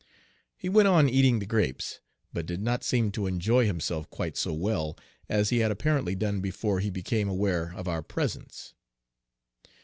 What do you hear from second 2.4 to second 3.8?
did not seem to enjoy